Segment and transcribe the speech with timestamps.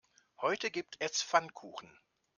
[0.41, 1.95] Heute gibt es Pfannkuchen.